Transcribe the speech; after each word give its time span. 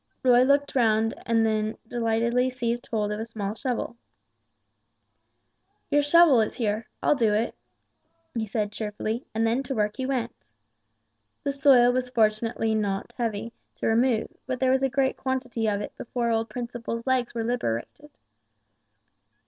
Roy 0.23 0.41
looked 0.41 0.73
round 0.73 1.13
and 1.27 1.45
then 1.45 1.77
delightedly 1.87 2.49
seized 2.49 2.87
hold 2.87 3.11
of 3.11 3.19
a 3.19 3.25
small 3.27 3.53
shovel. 3.53 3.97
"Your 5.91 6.01
shovel 6.01 6.41
is 6.41 6.55
here. 6.55 6.87
I'll 7.03 7.13
do 7.13 7.33
it," 7.35 7.53
he 8.33 8.47
said, 8.47 8.71
cheerfully, 8.71 9.27
and 9.35 9.45
then 9.45 9.61
to 9.61 9.75
work 9.75 9.97
he 9.97 10.07
went. 10.07 10.35
The 11.43 11.51
soil 11.51 11.93
was 11.93 12.09
fortunately 12.09 12.73
not 12.73 13.13
heavy 13.15 13.53
to 13.75 13.85
remove, 13.85 14.35
but 14.47 14.59
there 14.59 14.71
was 14.71 14.81
a 14.81 14.89
great 14.89 15.17
quantity 15.17 15.67
of 15.67 15.81
it 15.81 15.95
before 15.95 16.29
poor 16.29 16.31
old 16.31 16.49
Principle's 16.49 17.05
legs 17.05 17.35
were 17.35 17.43
liberated. 17.43 18.09